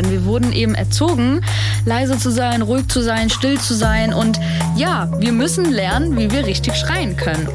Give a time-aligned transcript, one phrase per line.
[0.00, 1.42] Denn wir wurden eben erzogen,
[1.84, 4.14] leise zu sein, ruhig zu sein, still zu sein.
[4.14, 4.40] Und
[4.74, 7.46] ja, wir müssen lernen, wie wir richtig schreien können.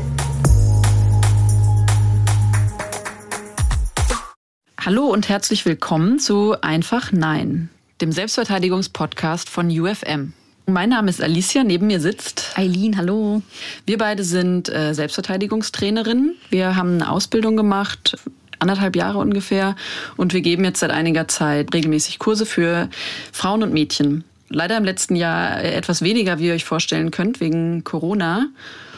[4.79, 7.69] Hallo und herzlich willkommen zu Einfach Nein,
[8.01, 10.33] dem Selbstverteidigungspodcast von UFM.
[10.67, 13.41] Mein Name ist Alicia, neben mir sitzt Eileen, hallo.
[13.87, 16.35] Wir beide sind äh, Selbstverteidigungstrainerinnen.
[16.51, 18.17] Wir haben eine Ausbildung gemacht,
[18.59, 19.75] anderthalb Jahre ungefähr,
[20.17, 22.89] und wir geben jetzt seit einiger Zeit regelmäßig Kurse für
[23.31, 24.23] Frauen und Mädchen.
[24.49, 28.47] Leider im letzten Jahr etwas weniger, wie ihr euch vorstellen könnt, wegen Corona.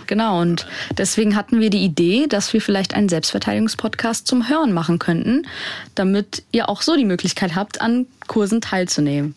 [0.07, 4.99] Genau, und deswegen hatten wir die Idee, dass wir vielleicht einen Selbstverteidigungspodcast zum Hören machen
[4.99, 5.45] könnten,
[5.95, 9.35] damit ihr auch so die Möglichkeit habt, an Kursen teilzunehmen.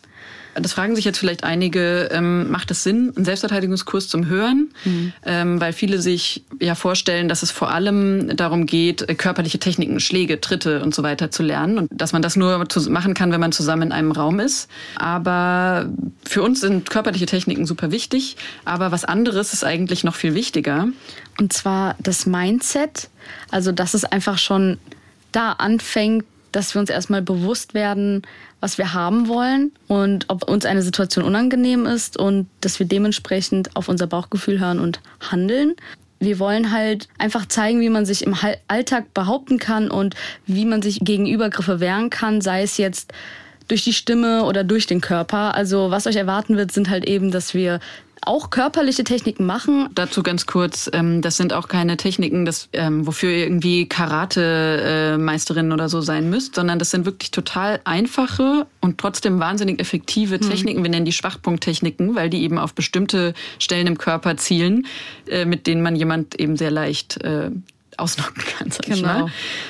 [0.55, 4.73] Das fragen sich jetzt vielleicht einige, ähm, macht es Sinn, einen Selbstverteidigungskurs zum Hören?
[4.83, 5.13] Mhm.
[5.25, 9.99] Ähm, weil viele sich ja vorstellen, dass es vor allem darum geht, äh, körperliche Techniken,
[9.99, 13.39] Schläge, Tritte und so weiter zu lernen und dass man das nur machen kann, wenn
[13.39, 14.69] man zusammen in einem Raum ist.
[14.95, 15.89] Aber
[16.25, 20.87] für uns sind körperliche Techniken super wichtig, aber was anderes ist eigentlich noch viel wichtiger.
[21.39, 23.09] Und zwar das Mindset,
[23.49, 24.77] also dass es einfach schon
[25.31, 28.21] da anfängt, dass wir uns erstmal bewusst werden,
[28.59, 33.75] was wir haben wollen und ob uns eine Situation unangenehm ist und dass wir dementsprechend
[33.75, 35.75] auf unser Bauchgefühl hören und handeln.
[36.19, 38.35] Wir wollen halt einfach zeigen, wie man sich im
[38.67, 43.11] Alltag behaupten kann und wie man sich gegen Übergriffe wehren kann, sei es jetzt
[43.67, 45.55] durch die Stimme oder durch den Körper.
[45.55, 47.79] Also was euch erwarten wird, sind halt eben, dass wir
[48.21, 49.89] auch körperliche Techniken machen.
[49.93, 55.71] Dazu ganz kurz, ähm, das sind auch keine Techniken, das, ähm, wofür ihr irgendwie Karate-Meisterin
[55.71, 60.49] oder so sein müsst, sondern das sind wirklich total einfache und trotzdem wahnsinnig effektive hm.
[60.49, 60.83] Techniken.
[60.83, 64.85] Wir nennen die Schwachpunkttechniken, weil die eben auf bestimmte Stellen im Körper zielen,
[65.27, 67.49] äh, mit denen man jemand eben sehr leicht äh,
[67.97, 68.71] ausnocken kann.
[68.71, 68.95] Sag genau.
[68.95, 69.25] Ich mal.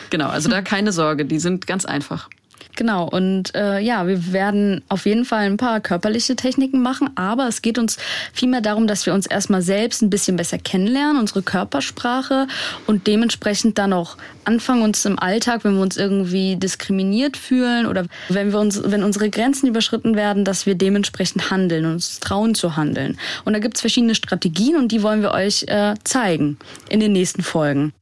[0.09, 2.29] Genau, also da keine Sorge, die sind ganz einfach.
[2.75, 7.47] Genau, und äh, ja, wir werden auf jeden Fall ein paar körperliche Techniken machen, aber
[7.47, 7.97] es geht uns
[8.33, 12.47] vielmehr darum, dass wir uns erstmal selbst ein bisschen besser kennenlernen, unsere Körpersprache
[12.88, 18.06] und dementsprechend dann auch anfangen, uns im Alltag, wenn wir uns irgendwie diskriminiert fühlen oder
[18.29, 22.56] wenn wir uns, wenn unsere Grenzen überschritten werden, dass wir dementsprechend handeln und uns trauen
[22.56, 23.18] zu handeln.
[23.44, 26.57] Und da gibt es verschiedene Strategien und die wollen wir euch äh, zeigen
[26.90, 27.94] in den nächsten Folgen.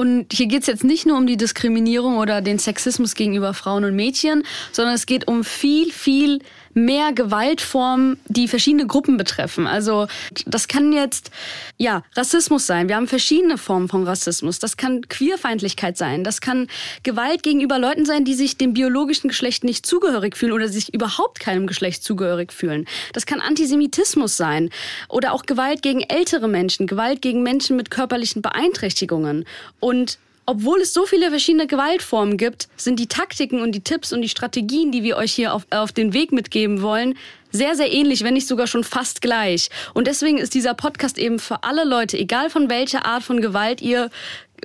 [0.00, 3.84] Und hier geht es jetzt nicht nur um die Diskriminierung oder den Sexismus gegenüber Frauen
[3.84, 6.38] und Mädchen, sondern es geht um viel, viel
[6.74, 9.66] mehr Gewaltformen, die verschiedene Gruppen betreffen.
[9.66, 10.06] Also
[10.46, 11.30] das kann jetzt
[11.76, 12.88] ja Rassismus sein.
[12.88, 14.58] Wir haben verschiedene Formen von Rassismus.
[14.58, 16.24] Das kann Queerfeindlichkeit sein.
[16.24, 16.68] Das kann
[17.02, 21.40] Gewalt gegenüber Leuten sein, die sich dem biologischen Geschlecht nicht zugehörig fühlen oder sich überhaupt
[21.40, 22.86] keinem Geschlecht zugehörig fühlen.
[23.12, 24.70] Das kann Antisemitismus sein
[25.08, 29.44] oder auch Gewalt gegen ältere Menschen, Gewalt gegen Menschen mit körperlichen Beeinträchtigungen
[29.80, 30.18] und
[30.50, 34.28] obwohl es so viele verschiedene Gewaltformen gibt, sind die Taktiken und die Tipps und die
[34.28, 37.16] Strategien, die wir euch hier auf, auf den Weg mitgeben wollen,
[37.52, 39.70] sehr, sehr ähnlich, wenn nicht sogar schon fast gleich.
[39.94, 43.80] Und deswegen ist dieser Podcast eben für alle Leute, egal von welcher Art von Gewalt
[43.80, 44.10] ihr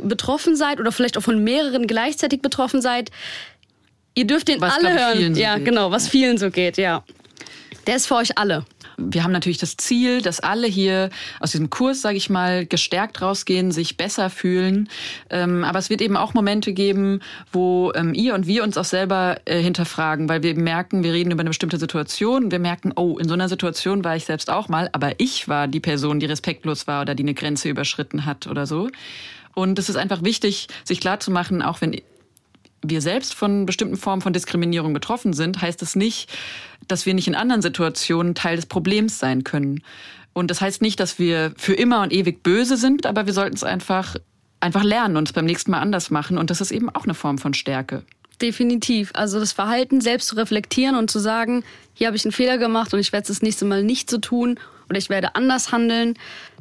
[0.01, 3.11] betroffen seid oder vielleicht auch von mehreren gleichzeitig betroffen seid,
[4.15, 5.35] ihr dürft den was, alle hören.
[5.35, 5.65] So ja, geht.
[5.65, 7.03] genau, was vielen so geht, ja.
[7.87, 8.65] Der ist für euch alle
[8.97, 11.09] wir haben natürlich das Ziel, dass alle hier
[11.39, 14.89] aus diesem Kurs, sage ich mal, gestärkt rausgehen, sich besser fühlen.
[15.29, 17.19] Ähm, aber es wird eben auch Momente geben,
[17.51, 21.31] wo ähm, ihr und wir uns auch selber äh, hinterfragen, weil wir merken, wir reden
[21.31, 22.51] über eine bestimmte Situation.
[22.51, 25.67] Wir merken, oh, in so einer Situation war ich selbst auch mal, aber ich war
[25.67, 28.89] die Person, die respektlos war oder die eine Grenze überschritten hat oder so.
[29.53, 32.01] Und es ist einfach wichtig, sich klarzumachen, auch wenn
[32.89, 36.29] wir selbst von bestimmten Formen von Diskriminierung betroffen sind, heißt es nicht,
[36.87, 39.83] dass wir nicht in anderen Situationen Teil des Problems sein können.
[40.33, 43.55] Und das heißt nicht, dass wir für immer und ewig böse sind, aber wir sollten
[43.55, 44.15] es einfach,
[44.59, 46.37] einfach lernen und es beim nächsten Mal anders machen.
[46.37, 48.03] Und das ist eben auch eine Form von Stärke.
[48.41, 49.11] Definitiv.
[49.13, 51.63] Also das Verhalten selbst zu reflektieren und zu sagen,
[51.93, 54.17] hier habe ich einen Fehler gemacht und ich werde es das nächste Mal nicht so
[54.17, 54.59] tun
[54.89, 56.15] oder ich werde anders handeln,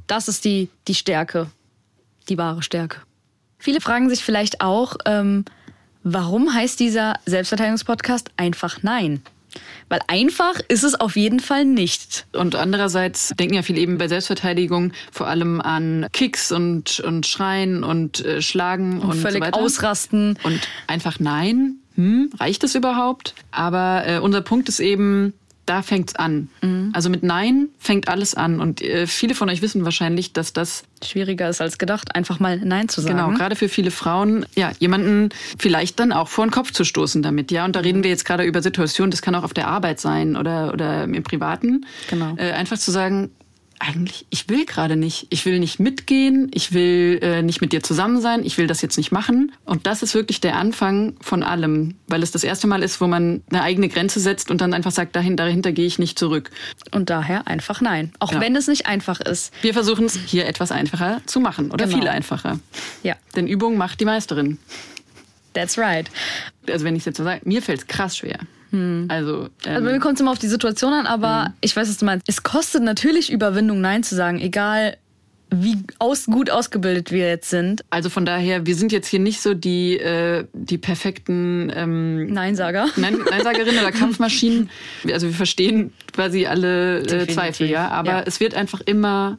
[0.06, 1.50] das ist die, die Stärke,
[2.28, 2.98] die wahre Stärke.
[3.58, 5.44] Viele fragen sich vielleicht auch, ähm,
[6.06, 9.22] Warum heißt dieser Selbstverteidigungspodcast einfach Nein?
[9.88, 12.26] Weil einfach ist es auf jeden Fall nicht.
[12.32, 17.84] Und andererseits denken ja viele eben bei Selbstverteidigung vor allem an Kicks und, und Schreien
[17.84, 20.38] und äh, Schlagen und, und völlig so ausrasten.
[20.42, 21.76] Und einfach Nein.
[21.96, 23.34] Hm, reicht es überhaupt?
[23.52, 25.32] Aber äh, unser Punkt ist eben,
[25.66, 26.48] da fängt's an.
[26.62, 26.90] Mhm.
[26.92, 28.60] Also mit Nein fängt alles an.
[28.60, 32.58] Und äh, viele von euch wissen wahrscheinlich, dass das schwieriger ist als gedacht, einfach mal
[32.58, 33.16] Nein zu sagen.
[33.16, 37.22] Genau, gerade für viele Frauen, ja, jemanden vielleicht dann auch vor den Kopf zu stoßen
[37.22, 37.64] damit, ja.
[37.64, 40.36] Und da reden wir jetzt gerade über Situationen, das kann auch auf der Arbeit sein
[40.36, 41.86] oder, oder im Privaten.
[42.08, 42.34] Genau.
[42.36, 43.30] Äh, einfach zu sagen,
[43.78, 45.26] eigentlich, ich will gerade nicht.
[45.30, 48.82] Ich will nicht mitgehen, ich will äh, nicht mit dir zusammen sein, ich will das
[48.82, 49.52] jetzt nicht machen.
[49.64, 53.06] Und das ist wirklich der Anfang von allem, weil es das erste Mal ist, wo
[53.06, 56.50] man eine eigene Grenze setzt und dann einfach sagt, dahin, dahinter gehe ich nicht zurück.
[56.92, 58.12] Und daher einfach nein.
[58.18, 58.40] Auch ja.
[58.40, 59.52] wenn es nicht einfach ist.
[59.62, 61.98] Wir versuchen es hier etwas einfacher zu machen oder genau.
[61.98, 62.58] viel einfacher.
[63.02, 63.16] Ja.
[63.36, 64.58] Denn Übung macht die Meisterin.
[65.54, 66.10] That's right.
[66.68, 68.38] Also wenn ich es jetzt so sage, mir fällt es krass schwer.
[68.74, 69.06] Hm.
[69.08, 71.52] Also, ähm, also bei mir kommt es immer auf die Situation an, aber hm.
[71.60, 72.28] ich weiß, was du meinst.
[72.28, 74.96] Es kostet natürlich Überwindung, Nein zu sagen, egal
[75.50, 77.84] wie aus, gut ausgebildet wir jetzt sind.
[77.90, 82.88] Also von daher, wir sind jetzt hier nicht so die, äh, die perfekten ähm, Neinsager.
[82.96, 84.70] Nein, Neinsagerinnen oder Kampfmaschinen.
[85.12, 87.88] Also wir verstehen quasi alle äh, Zweifel, ja.
[87.88, 88.22] Aber ja.
[88.26, 89.38] es wird einfach immer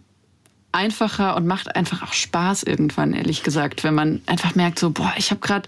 [0.72, 5.14] einfacher und macht einfach auch Spaß irgendwann, ehrlich gesagt, wenn man einfach merkt, so, boah,
[5.18, 5.68] ich habe gerade,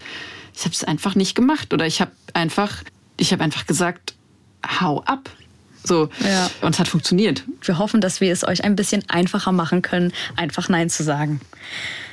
[0.56, 2.84] ich habe es einfach nicht gemacht oder ich habe einfach
[3.18, 4.16] ich habe einfach gesagt,
[4.80, 5.30] hau ab.
[5.84, 6.10] So.
[6.24, 6.50] Ja.
[6.62, 7.44] Und es hat funktioniert.
[7.62, 11.40] Wir hoffen, dass wir es euch ein bisschen einfacher machen können, einfach Nein zu sagen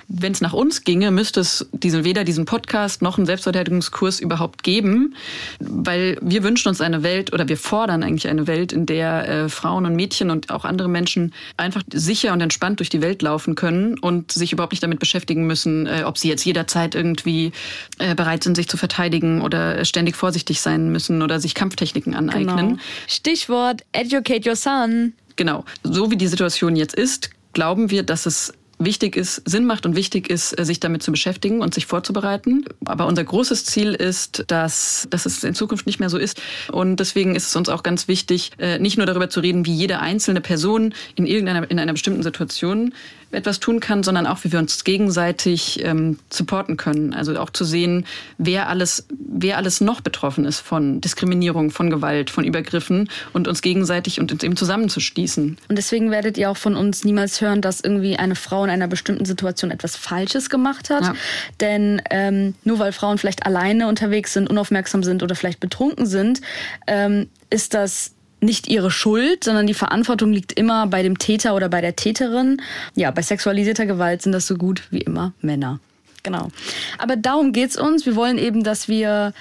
[0.08, 4.62] wenn es nach uns ginge, müsste es diesen, weder diesen Podcast noch einen Selbstverteidigungskurs überhaupt
[4.62, 5.14] geben,
[5.60, 9.48] weil wir wünschen uns eine Welt oder wir fordern eigentlich eine Welt, in der äh,
[9.48, 13.54] Frauen und Mädchen und auch andere Menschen einfach sicher und entspannt durch die Welt laufen
[13.54, 17.52] können und sich überhaupt nicht damit beschäftigen müssen, äh, ob sie jetzt jederzeit irgendwie
[17.98, 22.68] äh, bereit sind, sich zu verteidigen oder ständig vorsichtig sein müssen oder sich Kampftechniken aneignen.
[22.68, 22.80] Genau.
[23.06, 25.14] Stichwort Educate Your Son.
[25.36, 25.64] Genau.
[25.82, 29.96] So wie die Situation jetzt ist, glauben wir, dass es wichtig ist, Sinn macht und
[29.96, 32.64] wichtig ist, äh, sich damit zu beschäftigen und sich vorzubereiten.
[32.84, 36.40] Aber unser großes Ziel ist, dass, dass es in Zukunft nicht mehr so ist.
[36.70, 39.74] Und deswegen ist es uns auch ganz wichtig, äh, nicht nur darüber zu reden, wie
[39.74, 42.94] jede einzelne Person in irgendeiner, in einer bestimmten Situation
[43.34, 47.14] etwas tun kann, sondern auch, wie wir uns gegenseitig ähm, supporten können.
[47.14, 48.06] Also auch zu sehen,
[48.38, 53.62] wer alles, wer alles noch betroffen ist von Diskriminierung, von Gewalt, von Übergriffen und uns
[53.62, 55.56] gegenseitig und uns eben zusammenzuschließen.
[55.68, 58.88] Und deswegen werdet ihr auch von uns niemals hören, dass irgendwie eine Frau in einer
[58.88, 61.02] bestimmten Situation etwas Falsches gemacht hat.
[61.02, 61.14] Ja.
[61.60, 66.40] Denn ähm, nur weil Frauen vielleicht alleine unterwegs sind, unaufmerksam sind oder vielleicht betrunken sind,
[66.86, 68.12] ähm, ist das
[68.44, 72.60] nicht ihre Schuld, sondern die Verantwortung liegt immer bei dem Täter oder bei der Täterin.
[72.94, 75.80] Ja, bei sexualisierter Gewalt sind das so gut wie immer Männer.
[76.22, 76.48] Genau.
[76.98, 78.06] Aber darum geht's uns.
[78.06, 79.34] Wir wollen eben, dass wir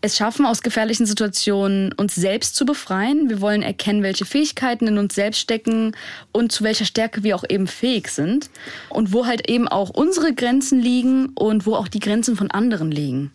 [0.00, 3.28] es schaffen, aus gefährlichen Situationen uns selbst zu befreien.
[3.28, 5.94] Wir wollen erkennen, welche Fähigkeiten in uns selbst stecken
[6.32, 8.48] und zu welcher Stärke wir auch eben fähig sind.
[8.88, 12.90] Und wo halt eben auch unsere Grenzen liegen und wo auch die Grenzen von anderen
[12.90, 13.32] liegen.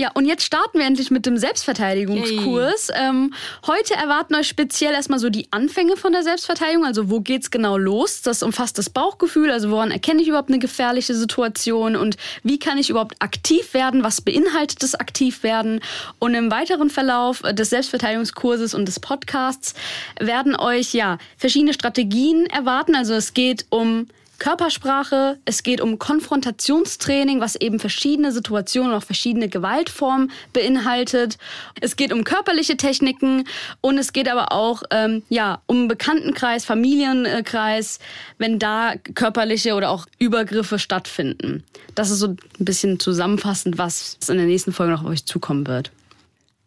[0.00, 2.88] Ja, und jetzt starten wir endlich mit dem Selbstverteidigungskurs.
[2.94, 3.34] Ähm,
[3.66, 6.86] heute erwarten euch speziell erstmal so die Anfänge von der Selbstverteidigung.
[6.86, 8.22] Also wo geht's genau los?
[8.22, 9.50] Das umfasst das Bauchgefühl.
[9.50, 14.02] Also woran erkenne ich überhaupt eine gefährliche Situation und wie kann ich überhaupt aktiv werden?
[14.02, 15.82] Was beinhaltet das aktiv werden?
[16.18, 19.74] Und im weiteren Verlauf des Selbstverteidigungskurses und des Podcasts
[20.18, 22.94] werden euch ja verschiedene Strategien erwarten.
[22.94, 24.06] Also es geht um
[24.40, 31.38] Körpersprache, es geht um Konfrontationstraining, was eben verschiedene Situationen und auch verschiedene Gewaltformen beinhaltet.
[31.80, 33.44] Es geht um körperliche Techniken
[33.80, 38.00] und es geht aber auch ähm, ja, um Bekanntenkreis, Familienkreis,
[38.38, 41.62] wenn da körperliche oder auch Übergriffe stattfinden.
[41.94, 45.66] Das ist so ein bisschen zusammenfassend, was in der nächsten Folge noch auf euch zukommen
[45.66, 45.92] wird.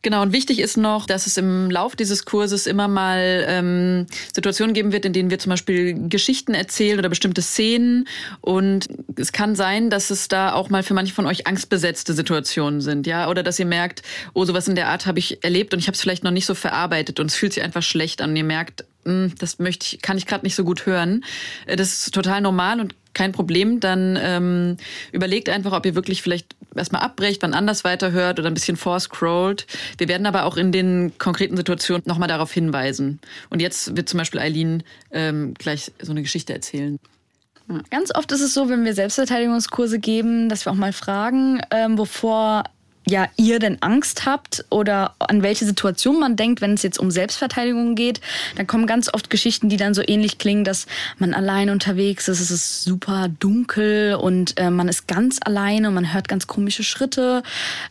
[0.03, 4.05] Genau, und wichtig ist noch, dass es im Lauf dieses Kurses immer mal ähm,
[4.35, 8.05] Situationen geben wird, in denen wir zum Beispiel Geschichten erzählen oder bestimmte Szenen.
[8.41, 12.81] Und es kann sein, dass es da auch mal für manche von euch angstbesetzte Situationen
[12.81, 14.01] sind, ja, oder dass ihr merkt,
[14.33, 16.45] oh, sowas in der Art habe ich erlebt und ich habe es vielleicht noch nicht
[16.45, 19.85] so verarbeitet und es fühlt sich einfach schlecht an und ihr merkt, hm, das möchte
[19.85, 21.23] ich, kann ich gerade nicht so gut hören.
[21.65, 23.79] Äh, das ist total normal und kein Problem.
[23.79, 24.77] Dann ähm,
[25.11, 29.67] überlegt einfach, ob ihr wirklich vielleicht erstmal abbrecht, wann anders weiterhört oder ein bisschen vorscrollt.
[29.97, 33.19] Wir werden aber auch in den konkreten Situationen nochmal darauf hinweisen.
[33.49, 36.99] Und jetzt wird zum Beispiel Eileen ähm, gleich so eine Geschichte erzählen.
[37.89, 41.97] Ganz oft ist es so, wenn wir Selbstverteidigungskurse geben, dass wir auch mal fragen, ähm,
[41.97, 42.63] wovor
[43.05, 47.11] ja, ihr denn Angst habt oder an welche Situation man denkt, wenn es jetzt um
[47.11, 48.21] Selbstverteidigung geht,
[48.55, 50.85] dann kommen ganz oft Geschichten, die dann so ähnlich klingen, dass
[51.17, 55.95] man allein unterwegs ist, es ist super dunkel und äh, man ist ganz alleine und
[55.95, 57.43] man hört ganz komische Schritte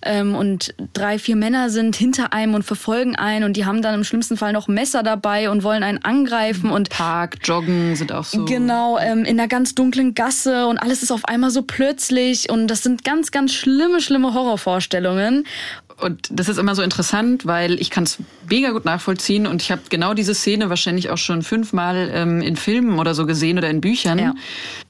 [0.02, 3.95] ähm, und drei, vier Männer sind hinter einem und verfolgen einen und die haben dann
[3.95, 8.25] im schlimmsten Fall noch Messer dabei und wollen einen angreifen und Park, Joggen sind auch
[8.25, 8.47] so.
[8.47, 12.69] Genau, ähm, in einer ganz dunklen Gasse und alles ist auf einmal so plötzlich und
[12.69, 15.01] das sind ganz, ganz schlimme, schlimme Horrorvorstellungen.
[15.02, 15.47] Vorstellungen.
[16.00, 18.18] Und das ist immer so interessant, weil ich kann es
[18.50, 22.56] mega gut nachvollziehen und ich habe genau diese Szene wahrscheinlich auch schon fünfmal ähm, in
[22.56, 24.18] Filmen oder so gesehen oder in Büchern.
[24.18, 24.35] Ja.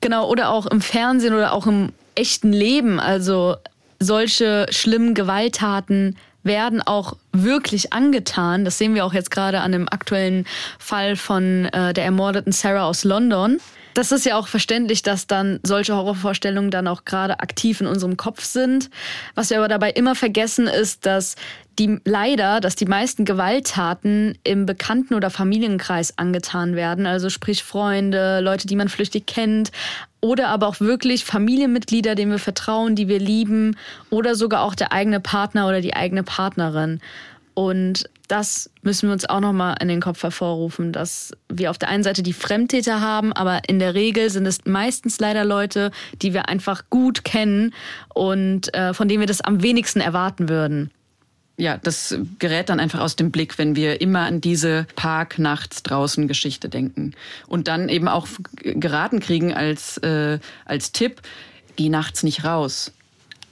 [0.00, 2.98] Genau, oder auch im Fernsehen oder auch im echten Leben.
[2.98, 3.56] Also
[3.98, 8.64] solche schlimmen Gewalttaten werden auch wirklich angetan.
[8.64, 10.46] Das sehen wir auch jetzt gerade an dem aktuellen
[10.78, 13.58] Fall von äh, der ermordeten Sarah aus London.
[13.94, 18.16] Das ist ja auch verständlich, dass dann solche Horrorvorstellungen dann auch gerade aktiv in unserem
[18.16, 18.90] Kopf sind.
[19.34, 21.36] Was wir aber dabei immer vergessen ist, dass
[21.78, 27.06] die leider, dass die meisten Gewalttaten im Bekannten- oder Familienkreis angetan werden.
[27.06, 29.72] Also sprich Freunde, Leute, die man flüchtig kennt.
[30.20, 33.76] Oder aber auch wirklich Familienmitglieder, denen wir vertrauen, die wir lieben.
[34.10, 37.00] Oder sogar auch der eigene Partner oder die eigene Partnerin.
[37.54, 41.88] Und das müssen wir uns auch nochmal in den Kopf hervorrufen, dass wir auf der
[41.88, 45.90] einen Seite die Fremdtäter haben, aber in der Regel sind es meistens leider Leute,
[46.22, 47.74] die wir einfach gut kennen
[48.14, 50.90] und äh, von denen wir das am wenigsten erwarten würden.
[51.58, 55.82] Ja, das gerät dann einfach aus dem Blick, wenn wir immer an diese Park nachts
[55.82, 57.12] draußen Geschichte denken.
[57.46, 58.26] Und dann eben auch
[58.62, 61.20] geraten kriegen als, äh, als Tipp,
[61.76, 62.92] geh nachts nicht raus.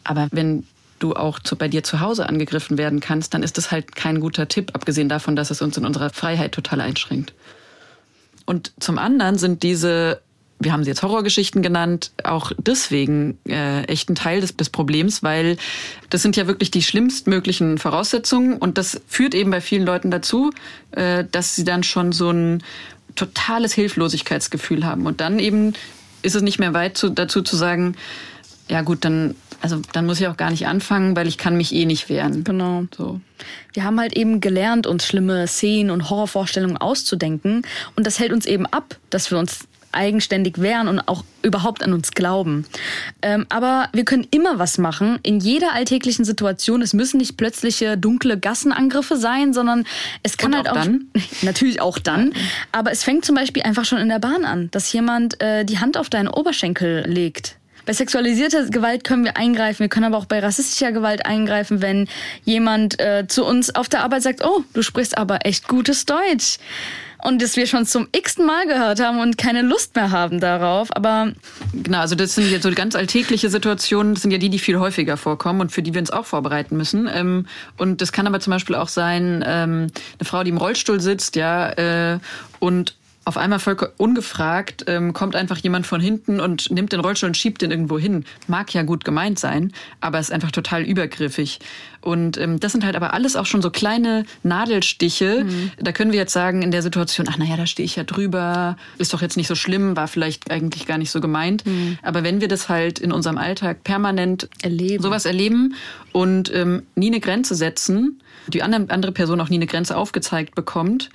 [0.03, 0.67] Aber wenn
[1.00, 4.21] du auch zu, bei dir zu Hause angegriffen werden kannst, dann ist das halt kein
[4.21, 7.35] guter Tipp, abgesehen davon, dass es uns in unserer Freiheit total einschränkt.
[8.47, 10.21] Und zum anderen sind diese,
[10.59, 15.23] wir haben sie jetzt Horrorgeschichten genannt, auch deswegen äh, echt ein Teil des, des Problems,
[15.23, 15.57] weil
[16.11, 20.50] das sind ja wirklich die schlimmstmöglichen Voraussetzungen und das führt eben bei vielen Leuten dazu,
[20.92, 22.62] äh, dass sie dann schon so ein
[23.16, 25.07] totales Hilflosigkeitsgefühl haben.
[25.07, 25.75] Und dann eben
[26.23, 27.97] ist es nicht mehr weit zu, dazu zu sagen,
[28.69, 31.75] ja gut, dann also dann muss ich auch gar nicht anfangen, weil ich kann mich
[31.75, 32.45] eh nicht wehren.
[32.45, 32.85] Genau.
[32.97, 33.21] So.
[33.73, 37.62] Wir haben halt eben gelernt, uns schlimme Szenen und Horrorvorstellungen auszudenken.
[37.97, 41.93] Und das hält uns eben ab, dass wir uns eigenständig wehren und auch überhaupt an
[41.93, 42.64] uns glauben.
[43.23, 46.83] Ähm, aber wir können immer was machen in jeder alltäglichen Situation.
[46.83, 49.85] Es müssen nicht plötzliche dunkle Gassenangriffe sein, sondern
[50.23, 51.07] es kann und halt auch, auch dann?
[51.43, 52.33] natürlich auch dann.
[52.73, 55.79] Aber es fängt zum Beispiel einfach schon in der Bahn an, dass jemand äh, die
[55.79, 57.57] Hand auf deinen Oberschenkel legt.
[57.87, 59.81] Bei sexualisierter Gewalt können wir eingreifen.
[59.81, 62.09] Wir können aber auch bei rassistischer Gewalt eingreifen, wenn
[62.45, 66.59] jemand äh, zu uns auf der Arbeit sagt, oh, du sprichst aber echt gutes Deutsch.
[67.23, 70.95] Und das wir schon zum x-ten Mal gehört haben und keine Lust mehr haben darauf.
[70.97, 71.33] Aber
[71.73, 74.79] genau, also das sind jetzt so ganz alltägliche Situationen, das sind ja die, die viel
[74.79, 77.09] häufiger vorkommen und für die wir uns auch vorbereiten müssen.
[77.13, 77.47] Ähm,
[77.77, 81.37] und das kann aber zum Beispiel auch sein, ähm, eine Frau, die im Rollstuhl sitzt,
[81.37, 82.19] ja, äh,
[82.59, 82.95] und
[83.31, 87.37] auf einmal voll ungefragt ähm, kommt einfach jemand von hinten und nimmt den Rollstuhl und
[87.37, 88.25] schiebt den irgendwo hin.
[88.49, 91.61] Mag ja gut gemeint sein, aber ist einfach total übergriffig.
[92.01, 95.45] Und ähm, das sind halt aber alles auch schon so kleine Nadelstiche.
[95.45, 95.71] Mhm.
[95.79, 98.77] Da können wir jetzt sagen in der Situation, ach naja, da stehe ich ja drüber,
[98.99, 101.65] ist doch jetzt nicht so schlimm, war vielleicht eigentlich gar nicht so gemeint.
[101.65, 101.99] Mhm.
[102.03, 105.01] Aber wenn wir das halt in unserem Alltag permanent erleben.
[105.01, 105.77] sowas erleben
[106.11, 111.11] und ähm, nie eine Grenze setzen, die andere Person auch nie eine Grenze aufgezeigt bekommt,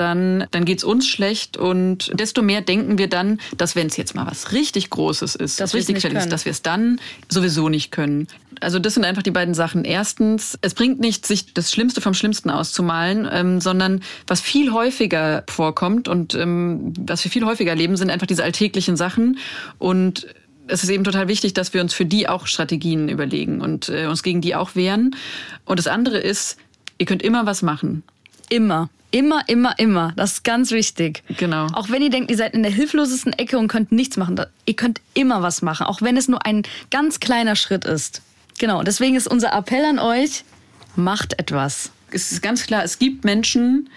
[0.00, 4.14] dann, dann geht's uns schlecht und desto mehr denken wir dann, dass wenn es jetzt
[4.14, 8.26] mal was richtig Großes ist, das richtig ist, dass wir es dann sowieso nicht können.
[8.60, 9.84] Also das sind einfach die beiden Sachen.
[9.84, 15.44] Erstens, es bringt nichts, sich das Schlimmste vom Schlimmsten auszumalen, ähm, sondern was viel häufiger
[15.48, 19.38] vorkommt und ähm, was wir viel häufiger erleben, sind einfach diese alltäglichen Sachen
[19.78, 20.26] und
[20.66, 24.06] es ist eben total wichtig, dass wir uns für die auch Strategien überlegen und äh,
[24.06, 25.16] uns gegen die auch wehren.
[25.64, 26.58] Und das andere ist,
[26.98, 28.04] ihr könnt immer was machen.
[28.50, 28.90] Immer.
[29.12, 30.12] Immer, immer, immer.
[30.16, 31.22] Das ist ganz wichtig.
[31.36, 31.66] Genau.
[31.72, 34.76] Auch wenn ihr denkt, ihr seid in der hilflosesten Ecke und könnt nichts machen, ihr
[34.76, 38.22] könnt immer was machen, auch wenn es nur ein ganz kleiner Schritt ist.
[38.58, 40.44] Genau, deswegen ist unser Appell an euch,
[40.94, 41.90] macht etwas.
[42.12, 43.88] Es ist ganz klar, es gibt Menschen,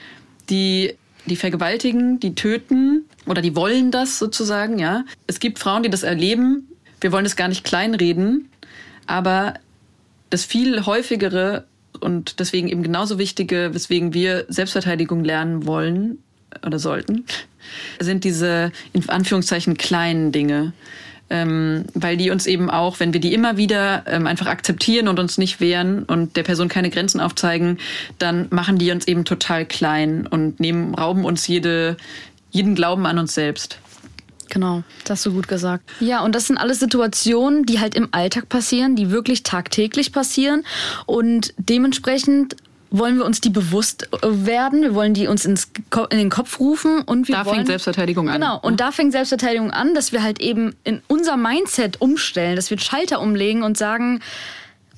[0.50, 0.96] die
[1.26, 5.06] die vergewaltigen, die töten oder die wollen das sozusagen, ja.
[5.28, 6.68] Es gibt Frauen, die das erleben.
[7.02, 8.50] Wir wollen es gar nicht kleinreden,
[9.08, 9.56] aber
[10.30, 11.66] das viel häufigere
[12.00, 16.20] und deswegen eben genauso wichtige, weswegen wir Selbstverteidigung lernen wollen
[16.66, 17.26] oder sollten,
[18.00, 20.74] sind diese in Anführungszeichen kleinen Dinge.
[21.30, 25.20] Ähm, weil die uns eben auch, wenn wir die immer wieder ähm, einfach akzeptieren und
[25.20, 27.80] uns nicht wehren und der Person keine Grenzen aufzeigen,
[28.20, 31.96] dann machen die uns eben total klein und nehmen, rauben uns jede,
[32.52, 33.80] jeden Glauben an uns selbst.
[34.50, 35.84] Genau, das hast du gut gesagt.
[36.00, 40.64] Ja, und das sind alles Situationen, die halt im Alltag passieren, die wirklich tagtäglich passieren.
[41.06, 42.56] Und dementsprechend
[42.94, 45.70] wollen wir uns die bewusst äh, werden, wir wollen die uns ins,
[46.12, 48.40] in den Kopf rufen und wir da wollen, fängt Selbstverteidigung an.
[48.40, 52.70] Genau, und da fängt Selbstverteidigung an, dass wir halt eben in unser Mindset umstellen, dass
[52.70, 54.22] wir Schalter umlegen und sagen,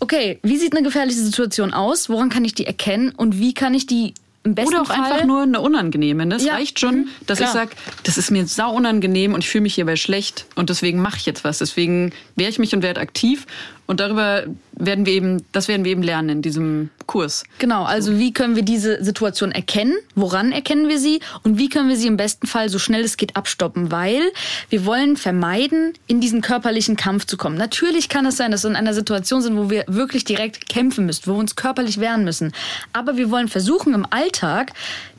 [0.02, 2.10] okay, wie sieht eine gefährliche Situation aus?
[2.10, 4.14] Woran kann ich die erkennen und wie kann ich die
[4.46, 6.28] Oder auch Fall, einfach nur eine unangenehme.
[6.28, 7.50] Das Ja, reicht schon, mhm, dass klar.
[7.50, 7.72] ich sage,
[8.04, 11.26] das ist mir sau unangenehm und ich fühle mich hierbei schlecht und deswegen mache ich
[11.26, 11.58] jetzt was.
[11.58, 13.46] Deswegen wehre ich mich und werde aktiv
[13.88, 17.44] Und darüber werden wir eben, das werden wir eben lernen in diesem Kurs.
[17.60, 19.96] Genau, also wie können wir diese Situation erkennen?
[20.16, 21.20] Woran erkennen wir sie?
[21.44, 23.92] Und wie können wir sie im besten Fall so schnell es geht abstoppen?
[23.92, 24.22] Weil
[24.70, 27.58] wir wollen vermeiden, in diesen körperlichen Kampf zu kommen.
[27.58, 31.06] Natürlich kann es sein, dass wir in einer Situation sind, wo wir wirklich direkt kämpfen
[31.06, 32.54] müssen, wo wir uns körperlich wehren müssen.
[32.92, 34.72] Aber wir wollen versuchen, im Alltag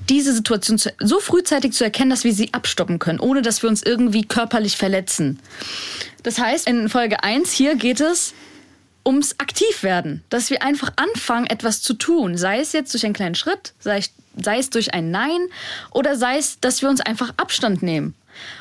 [0.09, 3.83] diese Situation so frühzeitig zu erkennen, dass wir sie abstoppen können, ohne dass wir uns
[3.83, 5.41] irgendwie körperlich verletzen.
[6.23, 8.35] Das heißt, in Folge 1 hier geht es
[9.07, 13.37] ums Aktivwerden, dass wir einfach anfangen, etwas zu tun, sei es jetzt durch einen kleinen
[13.37, 14.03] Schritt, sei,
[14.37, 15.47] sei es durch ein Nein
[15.93, 18.15] oder sei es, dass wir uns einfach Abstand nehmen.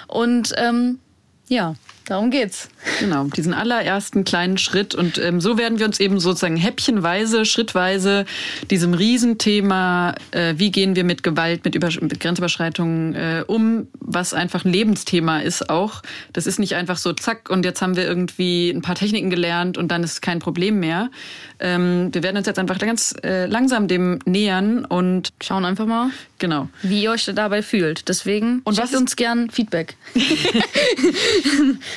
[0.07, 0.99] Und ähm,
[1.47, 2.69] ja, Darum geht's.
[2.99, 4.93] Genau, diesen allerersten kleinen Schritt.
[4.93, 8.25] Und ähm, so werden wir uns eben sozusagen häppchenweise, schrittweise
[8.69, 14.35] diesem Riesenthema, äh, wie gehen wir mit Gewalt, mit, Über mit Grenzüberschreitungen äh, um, was
[14.35, 16.03] einfach ein Lebensthema ist auch.
[16.31, 19.77] Das ist nicht einfach so, zack, und jetzt haben wir irgendwie ein paar Techniken gelernt
[19.77, 21.09] und dann ist kein Problem mehr.
[21.59, 26.11] Ähm, wir werden uns jetzt einfach ganz äh, langsam dem nähern und schauen einfach mal,
[26.39, 26.69] genau.
[26.81, 28.07] wie ihr euch dabei fühlt.
[28.07, 29.95] Deswegen und was uns gern Feedback.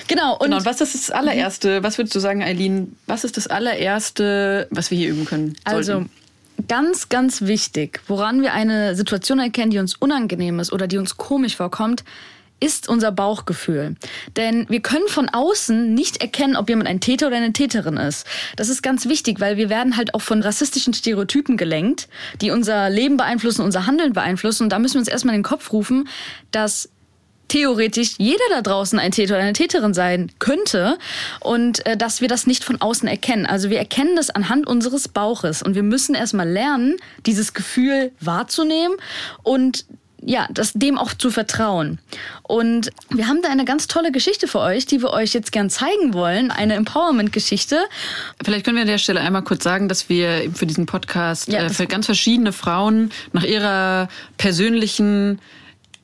[0.09, 0.33] Genau.
[0.33, 0.57] Und, genau.
[0.57, 1.83] und was ist das allererste?
[1.83, 2.97] Was würdest du sagen, Eileen?
[3.07, 5.55] Was ist das allererste, was wir hier üben können?
[5.65, 5.69] Sollten?
[5.69, 6.05] Also
[6.67, 11.17] ganz, ganz wichtig, woran wir eine Situation erkennen, die uns unangenehm ist oder die uns
[11.17, 12.05] komisch vorkommt,
[12.61, 13.95] ist unser Bauchgefühl.
[14.37, 18.27] Denn wir können von außen nicht erkennen, ob jemand ein Täter oder eine Täterin ist.
[18.57, 22.09] Das ist ganz wichtig, weil wir werden halt auch von rassistischen Stereotypen gelenkt,
[22.41, 24.65] die unser Leben beeinflussen, unser Handeln beeinflussen.
[24.65, 26.09] Und da müssen wir uns erstmal in den Kopf rufen,
[26.51, 26.89] dass
[27.49, 30.99] theoretisch jeder da draußen ein Täter oder eine Täterin sein könnte
[31.41, 33.47] und äh, dass wir das nicht von außen erkennen.
[33.47, 36.97] Also wir erkennen das anhand unseres Bauches und wir müssen erstmal lernen,
[37.27, 38.97] dieses Gefühl wahrzunehmen
[39.43, 39.87] und
[40.23, 41.99] ja, das dem auch zu vertrauen.
[42.43, 45.71] Und wir haben da eine ganz tolle Geschichte für euch, die wir euch jetzt gern
[45.71, 47.81] zeigen wollen, eine Empowerment-Geschichte.
[48.43, 51.65] Vielleicht können wir an der Stelle einmal kurz sagen, dass wir für diesen Podcast ja,
[51.65, 55.41] äh, für ganz verschiedene Frauen nach ihrer persönlichen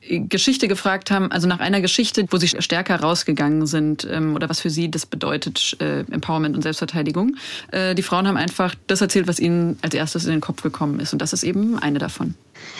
[0.07, 4.59] Geschichte gefragt haben, also nach einer Geschichte, wo sie stärker rausgegangen sind ähm, oder was
[4.59, 7.35] für sie das bedeutet, äh, Empowerment und Selbstverteidigung.
[7.71, 10.99] Äh, die Frauen haben einfach das erzählt, was ihnen als erstes in den Kopf gekommen
[10.99, 12.35] ist und das ist eben eine davon.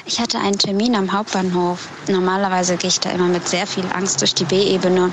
[0.06, 1.90] Ich hatte einen Termin am Hauptbahnhof.
[2.10, 5.12] Normalerweise gehe ich da immer mit sehr viel Angst durch die B-Ebene.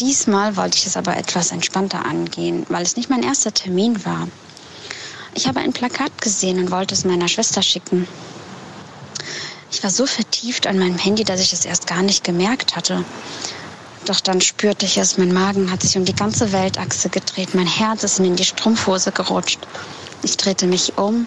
[0.00, 4.28] Diesmal wollte ich es aber etwas entspannter angehen, weil es nicht mein erster Termin war.
[5.34, 8.06] Ich habe ein Plakat gesehen und wollte es meiner Schwester schicken.
[9.70, 13.04] Ich war so vertieft an meinem Handy, dass ich es erst gar nicht gemerkt hatte.
[14.06, 17.66] Doch dann spürte ich es, mein Magen hat sich um die ganze Weltachse gedreht, mein
[17.66, 19.58] Herz ist mir in die Strumpfhose gerutscht.
[20.22, 21.26] Ich drehte mich um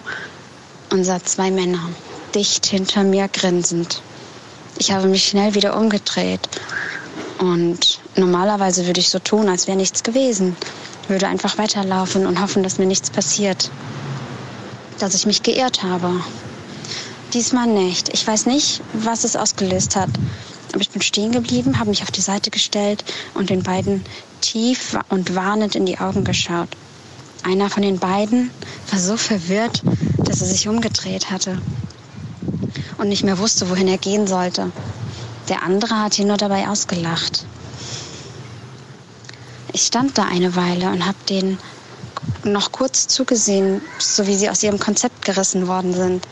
[0.90, 1.90] und sah zwei Männer,
[2.34, 4.02] dicht hinter mir grinsend.
[4.78, 6.40] Ich habe mich schnell wieder umgedreht
[7.38, 10.56] und normalerweise würde ich so tun, als wäre nichts gewesen.
[11.08, 13.70] Würde einfach weiterlaufen und hoffen, dass mir nichts passiert.
[14.98, 16.20] Dass ich mich geirrt habe.
[17.32, 18.10] Diesmal nicht.
[18.12, 20.10] Ich weiß nicht, was es ausgelöst hat.
[20.72, 24.04] Aber ich bin stehen geblieben, habe mich auf die Seite gestellt und den beiden
[24.40, 26.68] tief und warnend in die Augen geschaut.
[27.42, 28.50] Einer von den beiden
[28.90, 29.82] war so verwirrt,
[30.18, 31.60] dass er sich umgedreht hatte
[32.98, 34.70] und nicht mehr wusste, wohin er gehen sollte.
[35.48, 37.44] Der andere hat ihn nur dabei ausgelacht.
[39.72, 41.58] Ich stand da eine Weile und habe denen
[42.44, 46.28] noch kurz zugesehen, so wie sie aus ihrem Konzept gerissen worden sind.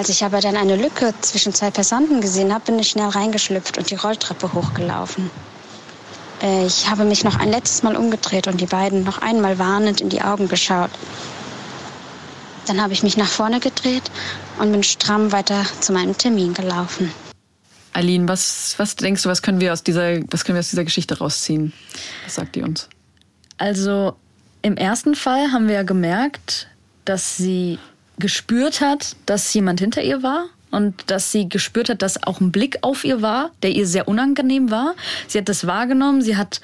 [0.00, 3.76] Als ich aber dann eine Lücke zwischen zwei Passanten gesehen habe, bin ich schnell reingeschlüpft
[3.76, 5.30] und die Rolltreppe hochgelaufen.
[6.40, 10.00] Äh, ich habe mich noch ein letztes Mal umgedreht und die beiden noch einmal warnend
[10.00, 10.88] in die Augen geschaut.
[12.66, 14.10] Dann habe ich mich nach vorne gedreht
[14.58, 17.12] und bin stramm weiter zu meinem Termin gelaufen.
[17.92, 20.84] Aline, was, was denkst du, was können wir aus dieser, was können wir aus dieser
[20.84, 21.74] Geschichte rausziehen?
[22.24, 22.88] Was sagt die uns?
[23.58, 24.16] Also
[24.62, 26.68] im ersten Fall haben wir ja gemerkt,
[27.04, 27.78] dass sie
[28.20, 32.52] gespürt hat, dass jemand hinter ihr war und dass sie gespürt hat, dass auch ein
[32.52, 34.94] Blick auf ihr war, der ihr sehr unangenehm war.
[35.26, 36.60] Sie hat das wahrgenommen, sie hat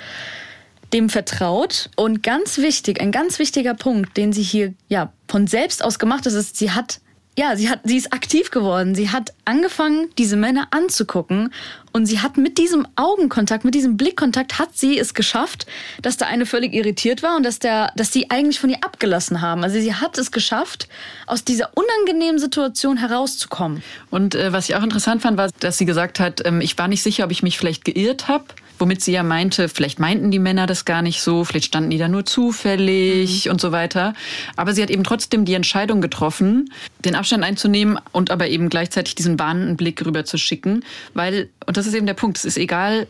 [0.93, 5.83] dem vertraut und ganz wichtig, ein ganz wichtiger Punkt, den sie hier ja von selbst
[5.83, 7.01] aus gemacht hat, ist, sie hat
[7.39, 8.95] ja, sie hat, sie ist aktiv geworden.
[8.95, 11.53] Sie hat angefangen, diese Männer anzugucken
[11.93, 15.67] und sie hat mit diesem Augenkontakt, mit diesem Blickkontakt, hat sie es geschafft,
[16.01, 19.43] dass der eine völlig irritiert war und dass der, dass sie eigentlich von ihr abgelassen
[19.43, 19.63] haben.
[19.65, 20.89] Also sie hat es geschafft,
[21.27, 23.83] aus dieser unangenehmen Situation herauszukommen.
[24.11, 26.89] Und äh, was ich auch interessant fand, war, dass sie gesagt hat, ähm, ich war
[26.89, 28.47] nicht sicher, ob ich mich vielleicht geirrt habe
[28.79, 31.99] womit sie ja meinte, vielleicht meinten die Männer das gar nicht so, vielleicht standen die
[31.99, 33.53] da nur zufällig mhm.
[33.53, 34.15] und so weiter.
[34.57, 36.71] Aber sie hat eben trotzdem die Entscheidung getroffen,
[37.05, 40.85] den Abstand einzunehmen und aber eben gleichzeitig diesen warnenden Blick rüber zu schicken,
[41.15, 43.07] weil, und das ist eben der Punkt, es ist egal,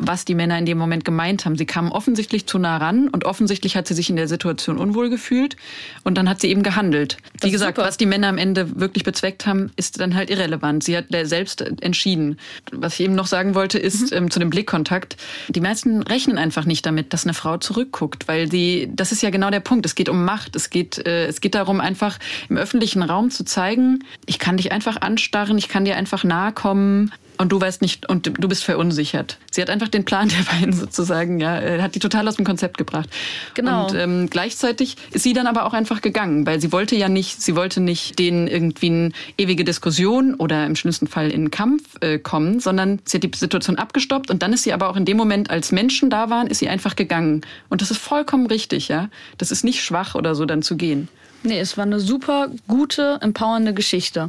[0.00, 1.56] was die Männer in dem Moment gemeint haben.
[1.56, 5.10] Sie kamen offensichtlich zu nah ran und offensichtlich hat sie sich in der Situation unwohl
[5.10, 5.56] gefühlt
[6.04, 7.16] und dann hat sie eben gehandelt.
[7.40, 7.88] Wie gesagt, super.
[7.88, 10.84] was die Männer am Ende wirklich bezweckt haben, ist dann halt irrelevant.
[10.84, 12.38] Sie hat selbst entschieden.
[12.72, 14.16] Was ich eben noch sagen wollte, ist mhm.
[14.16, 15.16] ähm, zu dem Blickkontakt.
[15.48, 19.30] Die meisten rechnen einfach nicht damit, dass eine Frau zurückguckt, weil sie, das ist ja
[19.30, 19.86] genau der Punkt.
[19.86, 20.56] Es geht um Macht.
[20.56, 24.72] Es geht, äh, es geht darum, einfach im öffentlichen Raum zu zeigen, ich kann dich
[24.72, 28.64] einfach anstarren, ich kann dir einfach nahe kommen und du weißt nicht und du bist
[28.64, 29.38] verunsichert.
[29.50, 32.44] Sie hat einfach den Plan der beiden sozusagen, ja, äh, hat die total aus dem
[32.44, 33.08] Konzept gebracht.
[33.54, 33.86] Genau.
[33.86, 37.40] Und ähm, gleichzeitig ist sie dann aber auch einfach gegangen, weil sie wollte ja nicht,
[37.40, 41.82] sie wollte nicht denen irgendwie eine ewige Diskussion oder im schlimmsten Fall in einen Kampf
[42.00, 45.04] äh, kommen, sondern sie hat die Situation abgestoppt und dann ist sie aber auch in
[45.04, 47.42] dem Moment, als Menschen da waren, ist sie einfach gegangen.
[47.68, 49.08] Und das ist vollkommen richtig, ja.
[49.38, 51.08] Das ist nicht schwach oder so dann zu gehen.
[51.42, 54.28] Nee, es war eine super gute, empowernde Geschichte.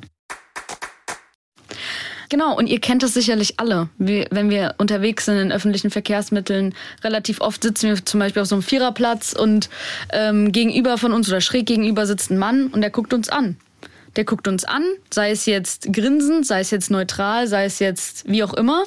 [2.30, 3.90] Genau, und ihr kennt das sicherlich alle.
[3.98, 8.48] Wir, wenn wir unterwegs sind in öffentlichen Verkehrsmitteln, relativ oft sitzen wir zum Beispiel auf
[8.48, 9.70] so einem Viererplatz und
[10.14, 13.58] ähm, gegenüber von uns oder schräg gegenüber sitzt ein Mann und der guckt uns an.
[14.16, 18.30] Der guckt uns an, sei es jetzt grinsend, sei es jetzt neutral, sei es jetzt
[18.30, 18.84] wie auch immer.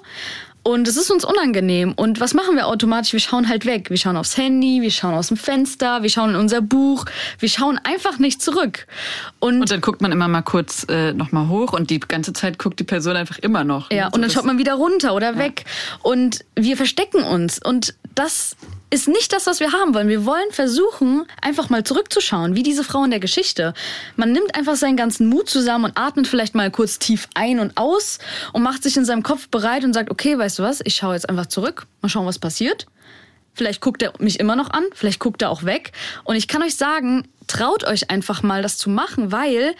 [0.62, 1.92] Und es ist uns unangenehm.
[1.92, 3.12] Und was machen wir automatisch?
[3.12, 3.90] Wir schauen halt weg.
[3.90, 7.04] Wir schauen aufs Handy, wir schauen aus dem Fenster, wir schauen in unser Buch.
[7.38, 8.86] Wir schauen einfach nicht zurück.
[9.40, 12.58] Und, und dann guckt man immer mal kurz äh, nochmal hoch und die ganze Zeit
[12.58, 13.90] guckt die Person einfach immer noch.
[13.90, 15.38] Ja, und dann schaut man wieder runter oder ja.
[15.38, 15.64] weg.
[16.02, 17.58] Und wir verstecken uns.
[17.62, 18.56] Und das
[18.90, 20.08] ist nicht das, was wir haben wollen.
[20.08, 23.74] Wir wollen versuchen, einfach mal zurückzuschauen, wie diese Frau in der Geschichte.
[24.16, 27.76] Man nimmt einfach seinen ganzen Mut zusammen und atmet vielleicht mal kurz tief ein und
[27.76, 28.18] aus
[28.52, 31.14] und macht sich in seinem Kopf bereit und sagt, okay, weißt du was, ich schaue
[31.14, 32.86] jetzt einfach zurück, mal schauen, was passiert.
[33.54, 35.92] Vielleicht guckt er mich immer noch an, vielleicht guckt er auch weg.
[36.24, 39.74] Und ich kann euch sagen, traut euch einfach mal, das zu machen, weil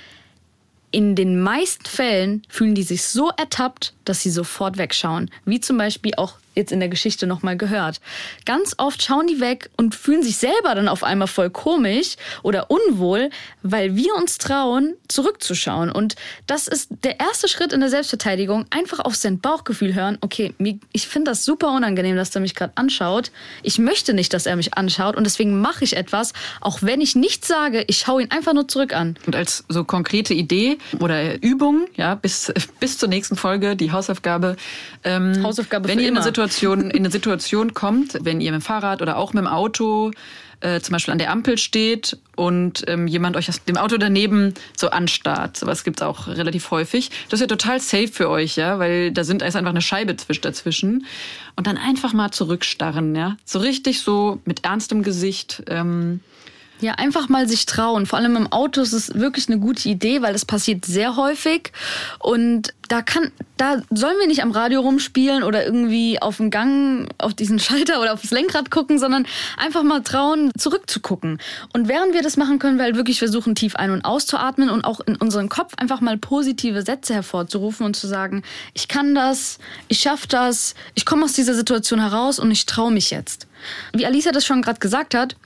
[0.91, 5.31] in den meisten Fällen fühlen die sich so ertappt, dass sie sofort wegschauen.
[5.47, 8.01] Wie zum Beispiel auch jetzt in der Geschichte nochmal gehört.
[8.45, 12.71] Ganz oft schauen die weg und fühlen sich selber dann auf einmal voll komisch oder
[12.71, 13.31] unwohl,
[13.63, 15.91] weil wir uns trauen, zurückzuschauen.
[15.91, 18.67] Und das ist der erste Schritt in der Selbstverteidigung.
[18.71, 20.19] Einfach auf sein Bauchgefühl hören.
[20.21, 20.55] Okay,
[20.93, 23.31] ich finde das super unangenehm, dass er mich gerade anschaut.
[23.63, 27.15] Ich möchte nicht, dass er mich anschaut und deswegen mache ich etwas, auch wenn ich
[27.15, 27.85] nichts sage.
[27.87, 29.17] Ich schaue ihn einfach nur zurück an.
[29.27, 34.57] Und als so konkrete Idee oder Übung, ja, bis, bis zur nächsten Folge, die Hausaufgabe.
[35.05, 36.21] Ähm, Hausaufgabe wenn ihr immer.
[36.21, 36.42] eine Situation,
[36.93, 40.11] in eine Situation kommt, wenn ihr mit dem Fahrrad oder auch mit dem Auto
[40.63, 44.55] äh, zum Beispiel an der Ampel steht und ähm, jemand euch aus dem Auto daneben
[44.77, 45.57] so anstarrt.
[45.57, 47.11] Sowas gibt's auch relativ häufig.
[47.29, 50.15] Das ist ja total safe für euch, ja, weil da sind ist einfach eine Scheibe
[50.15, 51.07] dazwischen.
[51.57, 53.37] Und dann einfach mal zurückstarren, ja.
[53.45, 55.65] So richtig so mit ernstem Gesicht.
[55.67, 56.21] Ähm,
[56.83, 58.07] ja, einfach mal sich trauen.
[58.07, 61.73] Vor allem im Auto ist es wirklich eine gute Idee, weil das passiert sehr häufig.
[62.19, 67.09] Und da kann, da sollen wir nicht am Radio rumspielen oder irgendwie auf den Gang,
[67.19, 71.39] auf diesen Schalter oder aufs Lenkrad gucken, sondern einfach mal trauen, zurückzugucken.
[71.73, 74.85] Und während wir das machen, können wir halt wirklich versuchen, tief ein- und auszuatmen und
[74.85, 78.43] auch in unseren Kopf einfach mal positive Sätze hervorzurufen und zu sagen,
[78.75, 82.91] ich kann das, ich schaffe das, ich komme aus dieser Situation heraus und ich traue
[82.91, 83.47] mich jetzt.
[83.93, 85.37] Wie Alisa das schon gerade gesagt hat,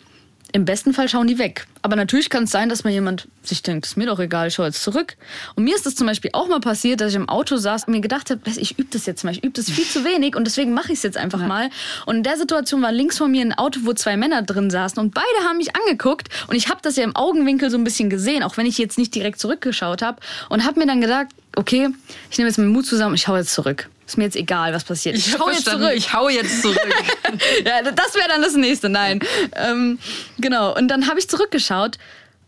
[0.56, 1.66] im besten Fall schauen die weg.
[1.82, 4.54] Aber natürlich kann es sein, dass mal jemand sich denkt, ist mir doch egal, ich
[4.54, 5.16] schaue jetzt zurück.
[5.54, 7.92] Und mir ist das zum Beispiel auch mal passiert, dass ich im Auto saß und
[7.92, 10.46] mir gedacht habe, ich übe das jetzt mal, ich übe das viel zu wenig und
[10.46, 11.68] deswegen mache ich es jetzt einfach mal.
[12.06, 14.98] Und in der Situation war links von mir ein Auto, wo zwei Männer drin saßen
[14.98, 18.08] und beide haben mich angeguckt und ich habe das ja im Augenwinkel so ein bisschen
[18.08, 21.88] gesehen, auch wenn ich jetzt nicht direkt zurückgeschaut habe und habe mir dann gedacht, okay,
[22.30, 23.88] ich nehme jetzt meinen Mut zusammen, ich schaue jetzt zurück.
[24.06, 25.16] Ist mir jetzt egal, was passiert.
[25.16, 25.92] Ich, ich hau jetzt zurück.
[25.94, 26.78] Ich hau jetzt zurück.
[27.64, 28.88] ja, das wäre dann das nächste.
[28.88, 29.18] Nein.
[29.56, 29.98] Ähm,
[30.38, 30.76] genau.
[30.76, 31.98] Und dann habe ich zurückgeschaut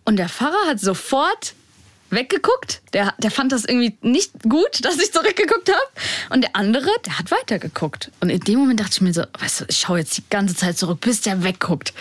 [0.05, 1.55] und der Pfarrer hat sofort
[2.11, 2.81] weggeguckt.
[2.93, 5.81] Der, der fand das irgendwie nicht gut, dass ich zurückgeguckt habe.
[6.31, 8.13] Und der andere, der hat weitergeguckt.
[8.21, 10.55] Und in dem Moment dachte ich mir so, weißt du, ich schaue jetzt die ganze
[10.55, 11.93] Zeit zurück, bis der wegguckt.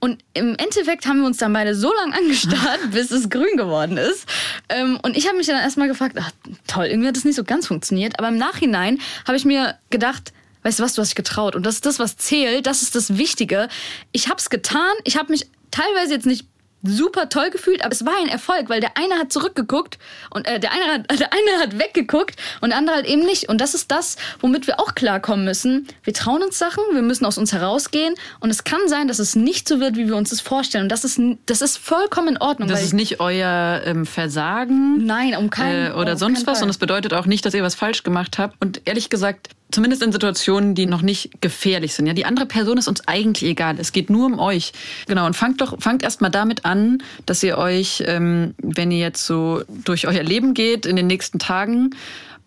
[0.00, 3.96] Und im Endeffekt haben wir uns dann beide so lange angestarrt, bis es grün geworden
[3.96, 4.26] ist.
[4.68, 6.30] Ähm, und ich habe mich dann erstmal gefragt, ach
[6.66, 8.18] toll, irgendwie hat das nicht so ganz funktioniert.
[8.18, 10.32] Aber im Nachhinein habe ich mir gedacht,
[10.62, 11.56] weißt du was, du hast dich getraut.
[11.56, 13.68] Und das ist das, was zählt, das ist das Wichtige.
[14.12, 16.46] Ich habe es getan, ich habe mich teilweise jetzt nicht
[16.82, 19.98] super toll gefühlt, aber es war ein Erfolg, weil der eine hat zurückgeguckt
[20.30, 23.48] und äh, der, eine hat, der eine hat weggeguckt und der andere halt eben nicht.
[23.48, 25.86] Und das ist das, womit wir auch klarkommen müssen.
[26.04, 29.34] Wir trauen uns Sachen, wir müssen aus uns herausgehen und es kann sein, dass es
[29.34, 30.84] nicht so wird, wie wir uns das vorstellen.
[30.84, 32.68] Und das ist, das ist vollkommen in Ordnung.
[32.68, 35.04] Das ist nicht euer ähm, Versagen.
[35.04, 36.58] Nein, um keinen äh, Oder um sonst was.
[36.58, 36.64] Fall.
[36.64, 38.56] Und es bedeutet auch nicht, dass ihr was falsch gemacht habt.
[38.60, 42.06] Und ehrlich gesagt, zumindest in Situationen, die noch nicht gefährlich sind.
[42.06, 43.76] Ja, die andere Person ist uns eigentlich egal.
[43.78, 44.72] Es geht nur um euch.
[45.06, 45.26] Genau.
[45.26, 49.26] Und fangt doch, fangt erst mal damit an, dass ihr euch, ähm, wenn ihr jetzt
[49.26, 51.90] so durch euer Leben geht in den nächsten Tagen,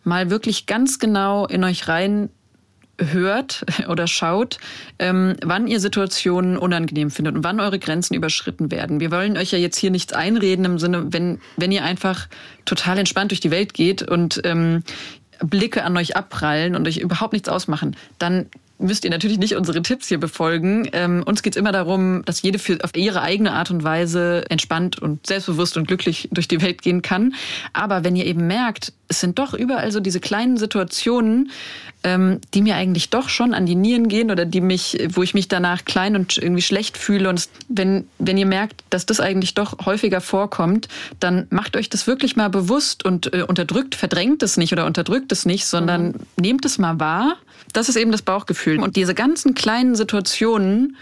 [0.03, 2.29] mal wirklich ganz genau in euch rein
[2.97, 4.57] hört oder schaut,
[4.99, 8.99] ähm, wann ihr Situationen unangenehm findet und wann eure Grenzen überschritten werden.
[8.99, 12.27] Wir wollen euch ja jetzt hier nichts einreden im Sinne, wenn, wenn ihr einfach
[12.65, 14.83] total entspannt durch die Welt geht und ähm,
[15.43, 18.47] Blicke an euch abprallen und euch überhaupt nichts ausmachen, dann
[18.81, 20.89] müsst ihr natürlich nicht unsere Tipps hier befolgen.
[20.93, 24.99] Ähm, uns geht's immer darum, dass jede für, auf ihre eigene Art und Weise entspannt
[24.99, 27.35] und selbstbewusst und glücklich durch die Welt gehen kann.
[27.73, 31.51] Aber wenn ihr eben merkt, es sind doch überall so diese kleinen Situationen,
[32.03, 35.33] ähm, die mir eigentlich doch schon an die Nieren gehen oder die mich, wo ich
[35.33, 37.27] mich danach klein und irgendwie schlecht fühle.
[37.27, 40.87] Und wenn, wenn ihr merkt, dass das eigentlich doch häufiger vorkommt,
[41.19, 45.33] dann macht euch das wirklich mal bewusst und äh, unterdrückt, verdrängt es nicht oder unterdrückt
[45.33, 46.13] es nicht, sondern mhm.
[46.37, 47.35] nehmt es mal wahr.
[47.73, 48.79] Das ist eben das Bauchgefühl.
[48.79, 50.95] Und diese ganzen kleinen Situationen,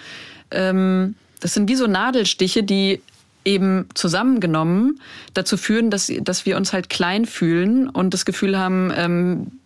[0.49, 3.01] ähm, das sind wie so Nadelstiche, die
[3.45, 4.99] eben zusammengenommen
[5.33, 9.58] dazu führen, dass, dass wir uns halt klein fühlen und das Gefühl haben, ähm,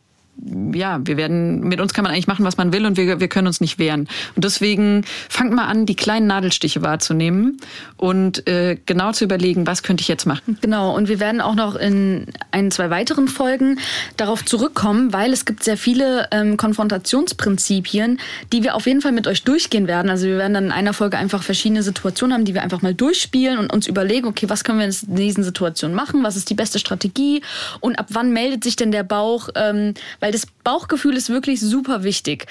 [0.74, 3.28] ja, wir werden, mit uns kann man eigentlich machen, was man will und wir, wir
[3.28, 4.08] können uns nicht wehren.
[4.36, 7.58] Und deswegen fangt mal an, die kleinen Nadelstiche wahrzunehmen
[7.98, 10.58] und äh, genau zu überlegen, was könnte ich jetzt machen.
[10.62, 13.80] Genau, und wir werden auch noch in ein, zwei weiteren Folgen
[14.17, 18.19] darauf zurückkommen, weil es gibt sehr viele ähm, Konfrontationsprinzipien,
[18.52, 20.10] die wir auf jeden Fall mit euch durchgehen werden.
[20.10, 22.93] Also wir werden dann in einer Folge einfach verschiedene Situationen haben, die wir einfach mal
[22.93, 26.56] durchspielen und uns überlegen, okay, was können wir in diesen Situationen machen, was ist die
[26.56, 27.41] beste Strategie
[27.80, 32.05] und ab wann meldet sich denn der Bauch, ähm, weil das Bauchgefühl ist wirklich super
[32.05, 32.47] wichtig.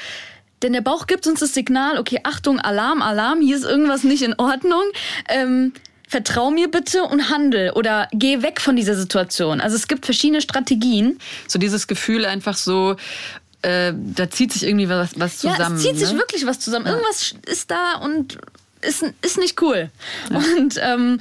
[0.61, 4.23] Denn der Bauch gibt uns das Signal, okay, Achtung, Alarm, Alarm, hier ist irgendwas nicht
[4.23, 4.83] in Ordnung.
[5.31, 5.73] Ähm,
[6.07, 9.63] vertrau mir bitte und handel oder geh weg von dieser Situation.
[9.63, 11.19] Also es gibt verschiedene Strategien.
[11.49, 12.97] So dieses Gefühl einfach so,
[13.63, 15.59] äh, da zieht sich irgendwie was, was zusammen.
[15.59, 16.07] Ja, es zieht ne?
[16.07, 16.85] sich wirklich was zusammen.
[16.85, 16.93] Ja.
[16.93, 18.37] Irgendwas ist da und
[18.83, 19.91] ist, ist nicht cool.
[20.29, 20.37] Ja.
[20.37, 21.21] Und ähm,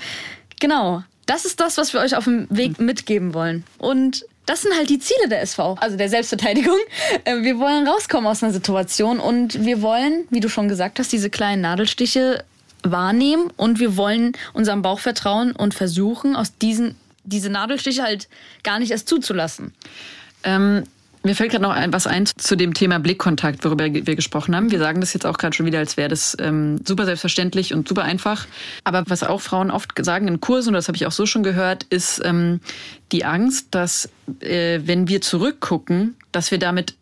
[0.59, 3.63] genau, das ist das, was wir euch auf dem Weg mitgeben wollen.
[3.77, 6.77] Und das sind halt die Ziele der SV, also der Selbstverteidigung.
[7.23, 11.11] Äh, wir wollen rauskommen aus einer Situation und wir wollen, wie du schon gesagt hast,
[11.13, 12.43] diese kleinen Nadelstiche
[12.83, 18.27] wahrnehmen und wir wollen unserem Bauch vertrauen und versuchen, aus diesen diese Nadelstiche halt
[18.63, 19.73] gar nicht erst zuzulassen.
[20.43, 20.83] Ähm,
[21.23, 24.71] mir fällt gerade noch ein, was ein zu dem Thema Blickkontakt, worüber wir gesprochen haben.
[24.71, 27.87] Wir sagen das jetzt auch gerade schon wieder, als wäre das ähm, super selbstverständlich und
[27.87, 28.47] super einfach.
[28.83, 31.43] Aber was auch Frauen oft sagen in Kursen, und das habe ich auch so schon
[31.43, 32.59] gehört, ist ähm,
[33.11, 36.95] die Angst, dass äh, wenn wir zurückgucken, dass wir damit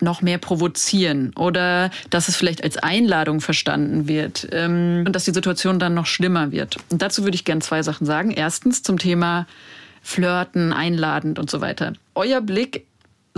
[0.00, 5.32] noch mehr provozieren oder dass es vielleicht als Einladung verstanden wird ähm, und dass die
[5.32, 6.76] Situation dann noch schlimmer wird.
[6.90, 8.30] Und dazu würde ich gerne zwei Sachen sagen.
[8.30, 9.46] Erstens zum Thema
[10.00, 11.94] Flirten, einladend und so weiter.
[12.14, 12.86] Euer Blick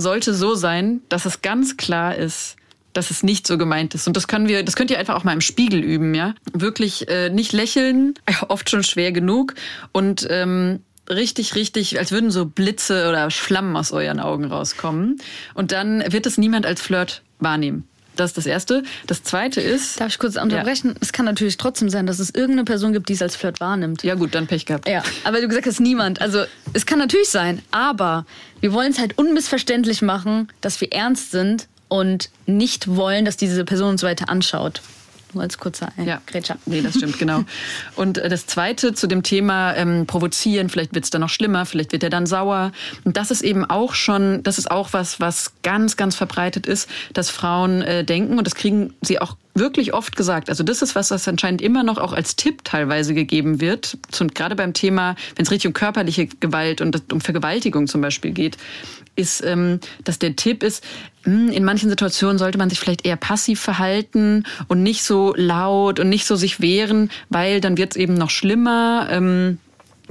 [0.00, 2.56] sollte so sein, dass es ganz klar ist,
[2.92, 4.06] dass es nicht so gemeint ist.
[4.06, 6.34] Und das können wir, das könnt ihr einfach auch mal im Spiegel üben, ja.
[6.52, 8.14] Wirklich äh, nicht lächeln,
[8.48, 9.54] oft schon schwer genug
[9.92, 15.20] und ähm, richtig, richtig, als würden so Blitze oder Flammen aus euren Augen rauskommen.
[15.54, 17.88] Und dann wird es niemand als Flirt wahrnehmen.
[18.20, 18.83] Das ist das Erste.
[19.06, 19.98] Das Zweite ist...
[20.00, 20.90] Darf ich kurz unterbrechen?
[20.90, 20.96] Ja.
[21.00, 24.02] Es kann natürlich trotzdem sein, dass es irgendeine Person gibt, die es als Flirt wahrnimmt.
[24.02, 24.87] Ja gut, dann Pech gehabt.
[24.88, 26.20] Ja, aber du gesagt hast, niemand.
[26.20, 28.26] Also es kann natürlich sein, aber
[28.61, 33.64] wir wollen es halt unmissverständlich machen, dass wir ernst sind und nicht wollen, dass diese
[33.64, 34.83] Person uns weiter anschaut.
[35.32, 36.20] Nur als kurzer ja.
[36.26, 36.56] Grätscher.
[36.66, 37.44] Nee, das stimmt, genau.
[37.96, 41.66] Und äh, das Zweite zu dem Thema ähm, provozieren, vielleicht wird es dann noch schlimmer,
[41.66, 42.72] vielleicht wird er dann sauer.
[43.04, 46.88] Und das ist eben auch schon, das ist auch was, was ganz, ganz verbreitet ist,
[47.12, 50.48] dass Frauen äh, denken, und das kriegen sie auch wirklich oft gesagt.
[50.48, 53.96] Also das ist was, was anscheinend immer noch auch als Tipp teilweise gegeben wird.
[54.18, 58.32] Und gerade beim Thema, wenn es richtig um körperliche Gewalt und um Vergewaltigung zum Beispiel
[58.32, 58.56] geht,
[59.14, 60.84] ist, ähm, dass der Tipp ist,
[61.22, 66.00] hm, in manchen Situationen sollte man sich vielleicht eher passiv verhalten und nicht so laut
[66.00, 69.08] und nicht so sich wehren, weil dann wird es eben noch schlimmer.
[69.10, 69.58] Ähm,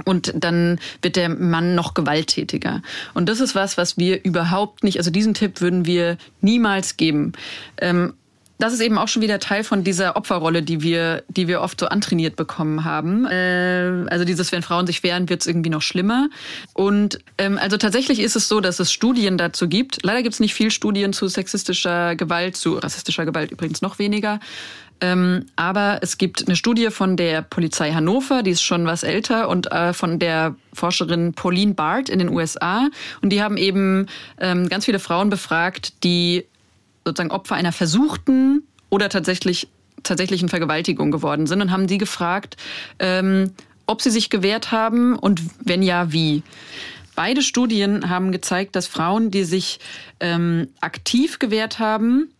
[0.04, 2.82] und dann wird der Mann noch gewalttätiger.
[3.14, 7.32] Und das ist was, was wir überhaupt nicht, also diesen Tipp würden wir niemals geben.
[7.78, 8.14] Ähm,
[8.60, 11.80] das ist eben auch schon wieder Teil von dieser Opferrolle, die wir, die wir oft
[11.80, 13.26] so antrainiert bekommen haben.
[13.26, 16.28] Äh, also dieses, wenn Frauen sich wehren, wird es irgendwie noch schlimmer.
[16.74, 20.02] Und ähm, also tatsächlich ist es so, dass es Studien dazu gibt.
[20.02, 24.40] Leider gibt es nicht viel Studien zu sexistischer Gewalt, zu rassistischer Gewalt übrigens noch weniger.
[25.00, 29.48] Ähm, aber es gibt eine Studie von der Polizei Hannover, die ist schon was älter,
[29.48, 32.88] und äh, von der Forscherin Pauline Bart in den USA.
[33.22, 34.06] Und die haben eben
[34.38, 36.44] ähm, ganz viele Frauen befragt, die
[37.10, 39.68] sozusagen Opfer einer versuchten oder tatsächlich
[40.02, 42.56] tatsächlichen Vergewaltigung geworden sind und haben die gefragt,
[42.98, 43.52] ähm,
[43.86, 46.42] ob sie sich gewehrt haben und wenn ja, wie.
[47.16, 49.78] Beide Studien haben gezeigt, dass Frauen, die sich
[50.20, 52.30] ähm, aktiv gewehrt haben,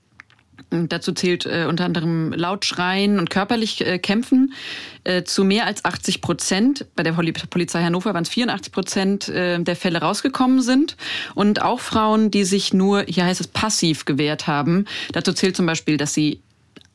[0.70, 4.54] Dazu zählt äh, unter anderem laut schreien und körperlich äh, kämpfen.
[5.02, 9.58] Äh, zu mehr als 80 Prozent, bei der Polizei Hannover waren es 84 Prozent äh,
[9.58, 10.96] der Fälle rausgekommen sind.
[11.34, 14.84] Und auch Frauen, die sich nur, hier heißt es, passiv gewehrt haben.
[15.12, 16.40] Dazu zählt zum Beispiel, dass sie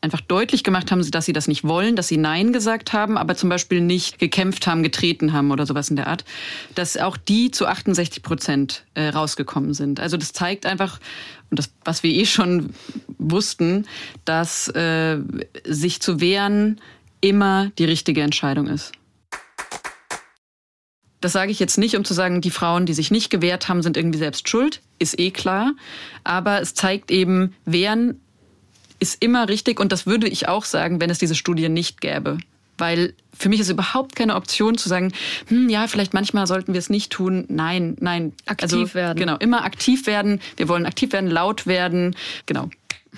[0.06, 3.36] einfach deutlich gemacht haben, dass sie das nicht wollen, dass sie Nein gesagt haben, aber
[3.36, 6.24] zum Beispiel nicht gekämpft haben, getreten haben oder sowas in der Art,
[6.76, 10.00] dass auch die zu 68 Prozent äh, rausgekommen sind.
[10.00, 11.00] Also das zeigt einfach,
[11.50, 12.74] und das, was wir eh schon
[13.18, 13.86] wussten,
[14.24, 15.18] dass äh,
[15.66, 16.80] sich zu wehren
[17.20, 18.94] immer die richtige Entscheidung ist.
[21.22, 23.82] Das sage ich jetzt nicht, um zu sagen, die Frauen, die sich nicht gewehrt haben,
[23.82, 25.74] sind irgendwie selbst schuld, ist eh klar.
[26.24, 28.22] Aber es zeigt eben, Wehren
[29.00, 32.38] ist immer richtig und das würde ich auch sagen, wenn es diese Studie nicht gäbe.
[32.78, 35.14] Weil für mich ist überhaupt keine Option zu sagen,
[35.48, 37.46] hm, ja, vielleicht manchmal sollten wir es nicht tun.
[37.48, 38.34] Nein, nein.
[38.46, 39.18] Aktiv also, werden.
[39.18, 40.42] Genau, immer aktiv werden.
[40.58, 42.16] Wir wollen aktiv werden, laut werden.
[42.46, 42.70] Genau.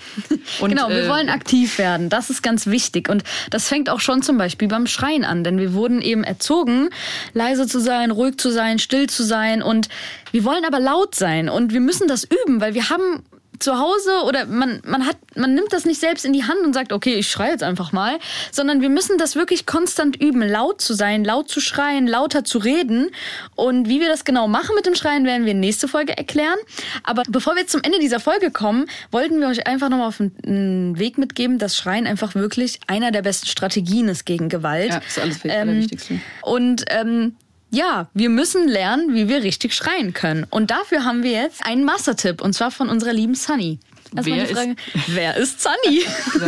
[0.60, 2.08] Und, genau, wir äh, wollen aktiv werden.
[2.08, 3.08] Das ist ganz wichtig.
[3.08, 5.42] Und das fängt auch schon zum Beispiel beim Schreien an.
[5.42, 6.90] Denn wir wurden eben erzogen,
[7.32, 9.62] leise zu sein, ruhig zu sein, still zu sein.
[9.62, 9.88] Und
[10.30, 11.48] wir wollen aber laut sein.
[11.48, 13.22] Und wir müssen das üben, weil wir haben
[13.58, 16.72] zu Hause oder man, man hat, man nimmt das nicht selbst in die Hand und
[16.72, 18.18] sagt, okay, ich schreie jetzt einfach mal,
[18.52, 22.58] sondern wir müssen das wirklich konstant üben, laut zu sein, laut zu schreien, lauter zu
[22.58, 23.10] reden.
[23.54, 26.58] Und wie wir das genau machen mit dem Schreien, werden wir in nächste Folge erklären.
[27.02, 30.98] Aber bevor wir zum Ende dieser Folge kommen, wollten wir euch einfach nochmal auf den
[30.98, 34.90] Weg mitgeben, dass Schreien einfach wirklich einer der besten Strategien ist gegen Gewalt.
[34.90, 36.20] Ja, das ist alles ähm, Allerwichtigste.
[36.42, 37.36] Und ähm,
[37.70, 40.46] ja, wir müssen lernen, wie wir richtig schreien können.
[40.50, 43.78] Und dafür haben wir jetzt einen Mastertipp und zwar von unserer lieben Sunny.
[44.16, 44.78] Erstmal wer die Frage, ist,
[45.08, 46.02] wer ist Sunny?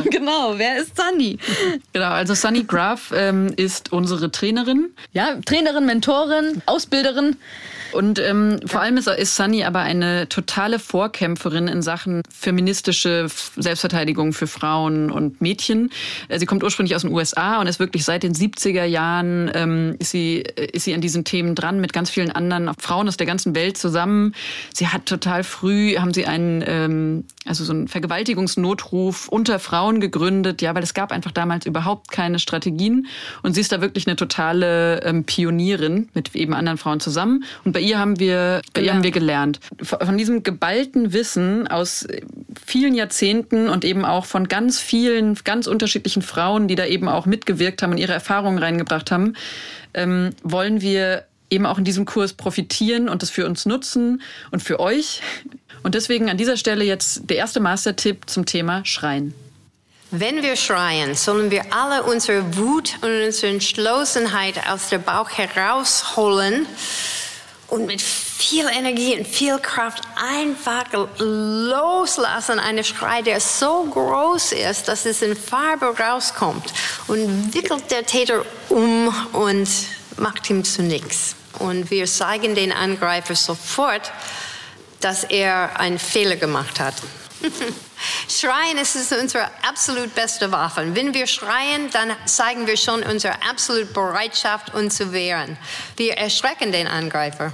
[0.11, 1.39] genau, wer ist Sunny?
[1.93, 4.95] Genau, also Sunny Graf ähm, ist unsere Trainerin.
[5.13, 7.37] Ja, Trainerin, Mentorin, Ausbilderin.
[7.93, 13.27] Und ähm, vor allem ist, ist Sunny aber eine totale Vorkämpferin in Sachen feministische
[13.57, 15.91] Selbstverteidigung für Frauen und Mädchen.
[16.29, 19.97] Äh, sie kommt ursprünglich aus den USA und ist wirklich seit den 70er Jahren ähm,
[19.99, 23.17] ist, sie, äh, ist sie an diesen Themen dran mit ganz vielen anderen Frauen aus
[23.17, 24.35] der ganzen Welt zusammen.
[24.73, 30.63] Sie hat total früh, haben sie einen, ähm, also so einen Vergewaltigungsnotruf unter Frauen gegründet,
[30.63, 33.07] ja, weil es gab einfach damals überhaupt keine Strategien.
[33.43, 37.45] Und sie ist da wirklich eine totale ähm, Pionierin mit eben anderen Frauen zusammen.
[37.65, 39.61] Und bei ihr haben wir, bei ihr haben wir gelernt.
[39.83, 42.07] Von diesem geballten Wissen aus
[42.65, 47.27] vielen Jahrzehnten und eben auch von ganz vielen, ganz unterschiedlichen Frauen, die da eben auch
[47.27, 49.35] mitgewirkt haben und ihre Erfahrungen reingebracht haben,
[49.95, 54.63] ähm, wollen wir eben auch in diesem Kurs profitieren und das für uns nutzen und
[54.63, 55.21] für euch.
[55.83, 59.35] Und deswegen an dieser Stelle jetzt der erste Mastertipp zum Thema Schreien.
[60.13, 66.67] Wenn wir schreien, sollen wir alle unsere Wut und unsere Entschlossenheit aus dem Bauch herausholen
[67.71, 70.85] und mit viel Energie und viel Kraft einfach
[71.19, 72.59] loslassen.
[72.59, 76.73] Eine Schrei, der so groß ist, dass es in Farbe rauskommt
[77.07, 79.69] und wickelt der Täter um und
[80.17, 81.37] macht ihm zu nichts.
[81.59, 84.13] Und wir zeigen den Angreifer sofort,
[85.01, 86.95] dass er einen Fehler gemacht hat.
[88.29, 90.95] Schreien ist unsere absolut beste Waffe.
[90.95, 95.57] Wenn wir schreien, dann zeigen wir schon unsere absolute Bereitschaft, uns zu wehren.
[95.97, 97.53] Wir erschrecken den Angreifer.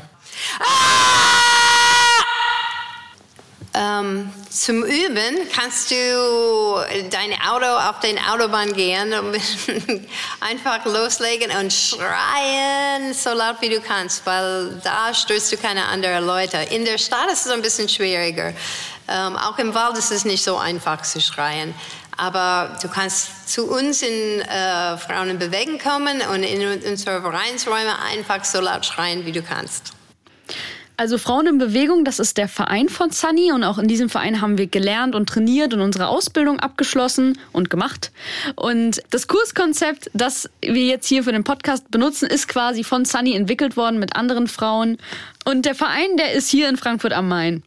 [0.61, 1.37] Ah!
[3.76, 5.94] Ähm, zum Üben kannst du
[7.11, 9.37] dein Auto auf den Autobahn gehen und
[10.40, 16.24] einfach loslegen und schreien so laut wie du kannst, weil da stößt du keine anderen
[16.24, 16.56] Leute.
[16.70, 18.54] In der Stadt ist es ein bisschen schwieriger.
[19.09, 21.75] Ähm, auch im Wald ist es nicht so einfach zu schreien.
[22.16, 27.99] Aber du kannst zu uns in äh, Frauen in Bewegung kommen und in unsere Vereinsräume
[28.11, 29.92] einfach so laut schreien, wie du kannst.
[30.99, 34.40] Also Frauen in Bewegung, das ist der Verein von Sunny und auch in diesem Verein
[34.40, 38.12] haben wir gelernt und trainiert und unsere Ausbildung abgeschlossen und gemacht.
[38.55, 43.35] Und das Kurskonzept, das wir jetzt hier für den Podcast benutzen, ist quasi von Sunny
[43.35, 44.97] entwickelt worden mit anderen Frauen.
[45.45, 47.62] Und der Verein, der ist hier in Frankfurt am Main.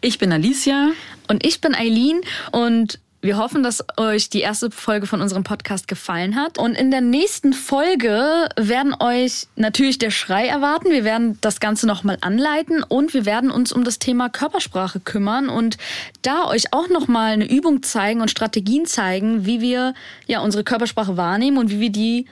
[0.00, 0.90] Ich bin Alicia.
[1.28, 2.20] Und ich bin Eileen.
[2.52, 6.56] Und wir hoffen, dass euch die erste Folge von unserem Podcast gefallen hat.
[6.56, 10.90] Und in der nächsten Folge werden euch natürlich der Schrei erwarten.
[10.90, 15.48] Wir werden das Ganze nochmal anleiten und wir werden uns um das Thema Körpersprache kümmern
[15.48, 15.78] und
[16.22, 19.94] da euch auch nochmal eine Übung zeigen und Strategien zeigen, wie wir
[20.28, 22.26] ja unsere Körpersprache wahrnehmen und wie wir die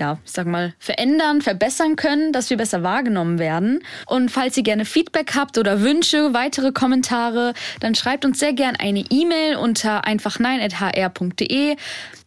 [0.00, 3.84] ja, ich sag mal, verändern, verbessern können, dass wir besser wahrgenommen werden.
[4.06, 8.80] Und falls ihr gerne Feedback habt oder Wünsche, weitere Kommentare, dann schreibt uns sehr gerne
[8.80, 11.76] eine E-Mail unter einfachnein.hr.de.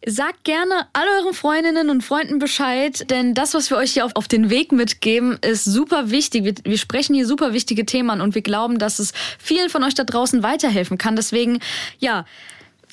[0.06, 4.12] Sagt gerne all euren Freundinnen und Freunden Bescheid, denn das, was wir euch hier auf,
[4.14, 6.44] auf den Weg mitgeben, ist super wichtig.
[6.44, 9.94] Wir, wir sprechen hier super wichtige Themen und wir glauben, dass es vielen von euch
[9.94, 11.16] da draußen weiterhelfen kann.
[11.16, 11.58] Deswegen,
[11.98, 12.24] ja.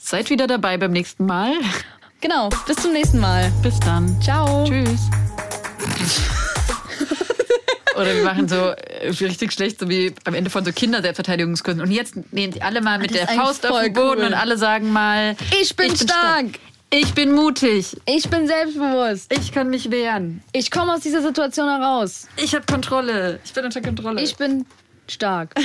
[0.03, 1.53] Seid wieder dabei beim nächsten Mal.
[2.21, 3.51] Genau, bis zum nächsten Mal.
[3.63, 4.15] Bis dann.
[4.21, 4.63] Ciao.
[4.65, 5.09] Tschüss.
[7.95, 11.81] Oder wir machen so äh, richtig schlecht, so wie am Ende von so Kinderselbstverteidigungskursen.
[11.81, 14.27] Und jetzt nehmen die alle mal mit Das der Faust auf den Boden cool.
[14.27, 16.45] und alle sagen mal: Ich bin stark.
[16.91, 17.97] Ich bin mutig.
[18.05, 19.33] Ich bin selbstbewusst.
[19.33, 20.43] Ich kann mich wehren.
[20.51, 22.27] Ich komme aus dieser Situation heraus.
[22.37, 23.39] Ich habe Kontrolle.
[23.43, 24.21] Ich bin unter Kontrolle.
[24.21, 24.65] Ich bin
[25.07, 25.55] stark.